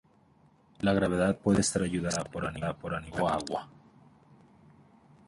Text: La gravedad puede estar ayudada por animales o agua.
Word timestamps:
La 0.79 0.93
gravedad 0.93 1.37
puede 1.37 1.61
estar 1.61 1.83
ayudada 1.83 2.23
por 2.23 2.47
animales 2.47 2.73
o 3.19 3.29
agua. 3.29 3.69